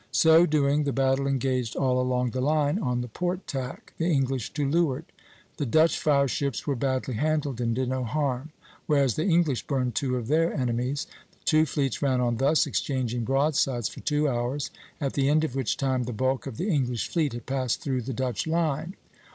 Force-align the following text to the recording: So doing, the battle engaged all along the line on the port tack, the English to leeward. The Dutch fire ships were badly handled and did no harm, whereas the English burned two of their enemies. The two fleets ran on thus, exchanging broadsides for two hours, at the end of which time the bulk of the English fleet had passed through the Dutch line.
So 0.09 0.47
doing, 0.47 0.83
the 0.85 0.91
battle 0.91 1.27
engaged 1.27 1.75
all 1.75 2.01
along 2.01 2.31
the 2.31 2.41
line 2.41 2.79
on 2.79 3.01
the 3.01 3.07
port 3.07 3.45
tack, 3.45 3.93
the 3.99 4.07
English 4.09 4.51
to 4.55 4.67
leeward. 4.67 5.05
The 5.57 5.65
Dutch 5.67 5.99
fire 5.99 6.27
ships 6.27 6.65
were 6.65 6.75
badly 6.75 7.13
handled 7.13 7.61
and 7.61 7.75
did 7.75 7.89
no 7.89 8.03
harm, 8.03 8.51
whereas 8.87 9.13
the 9.13 9.27
English 9.27 9.67
burned 9.67 9.93
two 9.93 10.15
of 10.15 10.27
their 10.27 10.55
enemies. 10.55 11.05
The 11.37 11.45
two 11.45 11.65
fleets 11.67 12.01
ran 12.01 12.19
on 12.19 12.37
thus, 12.37 12.65
exchanging 12.65 13.25
broadsides 13.25 13.89
for 13.89 13.99
two 13.99 14.27
hours, 14.27 14.71
at 14.99 15.13
the 15.13 15.29
end 15.29 15.43
of 15.43 15.53
which 15.55 15.77
time 15.77 16.05
the 16.05 16.13
bulk 16.13 16.47
of 16.47 16.57
the 16.57 16.71
English 16.71 17.07
fleet 17.07 17.33
had 17.33 17.45
passed 17.45 17.81
through 17.81 18.01
the 18.01 18.11
Dutch 18.11 18.47
line. 18.47 18.95